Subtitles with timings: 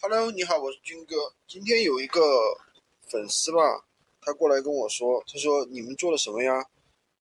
[0.00, 1.34] Hello，你好，我是军哥。
[1.48, 2.20] 今天有一个
[3.10, 3.84] 粉丝吧，
[4.20, 6.64] 他过来跟我说，他说你们做了什么呀？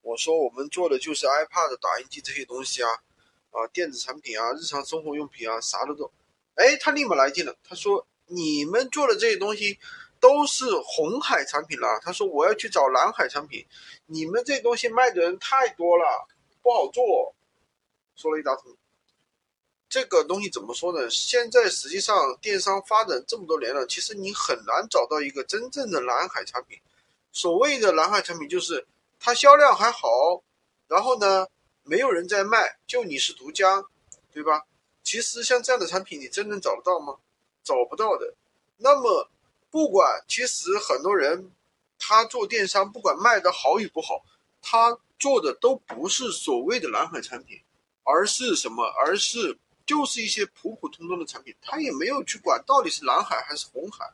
[0.03, 2.89] 我说我们做的就是 iPad、打印机这些东西啊，
[3.49, 6.11] 啊，电子产品啊，日常生活用品啊，啥的都。
[6.53, 9.79] 哎，他立马来劲了，他说你们做的这些东西
[10.19, 11.99] 都是红海产品了。
[12.03, 13.65] 他说我要去找蓝海产品，
[14.05, 16.27] 你们这东西卖的人太多了，
[16.61, 17.33] 不好做。
[18.15, 18.71] 说了一大通。
[19.89, 21.09] 这个东西怎么说呢？
[21.09, 26.77] 现在实际上电商发展这么多年了，其实你很难找到一个真正的蓝海产品。
[27.31, 28.85] 所谓的蓝海产品，就是
[29.17, 30.43] 它销量还好，
[30.89, 31.47] 然后呢，
[31.83, 33.85] 没有人在卖，就你是独家，
[34.33, 34.65] 对吧？
[35.03, 37.15] 其实像这样的产品，你真能找得到吗？
[37.63, 38.33] 找不到的。
[38.75, 39.29] 那么，
[39.71, 41.49] 不管其实很多人
[41.97, 44.25] 他做电商，不管卖的好与不好，
[44.61, 47.61] 他做的都不是所谓的蓝海产品，
[48.03, 48.83] 而是什么？
[48.83, 49.57] 而是。
[49.87, 54.05] 就是一些普普通通的产品，他也没有去管到底是蓝海还是红海，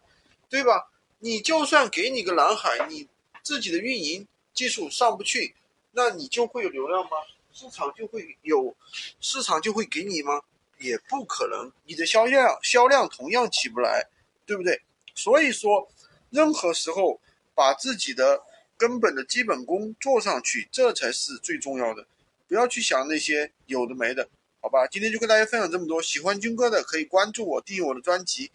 [0.47, 0.89] 对吧？
[1.19, 3.07] 你就算给你个蓝海，你
[3.41, 5.55] 自己的运营技术上不去，
[5.91, 7.11] 那你就会有流量吗？
[7.51, 8.75] 市场就会有，
[9.19, 10.41] 市场就会给你吗？
[10.79, 14.07] 也不可能，你的销量销量同样起不来，
[14.45, 14.81] 对不对？
[15.15, 15.87] 所以说，
[16.29, 17.19] 任何时候
[17.55, 18.43] 把自己的
[18.77, 22.05] 根本的基本功做上去，这才是最重要的。
[22.47, 24.27] 不要去想那些有的没的。
[24.63, 26.01] 好吧，今天就跟大家分享这么多。
[26.01, 28.49] 喜欢军哥的可以关注我，订阅我的专辑，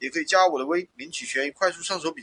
[0.00, 2.20] 也可以加我的微，领取悬疑快速上手笔。